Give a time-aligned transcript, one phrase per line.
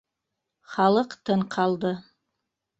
[0.77, 1.95] Халыҡ тын ҡалды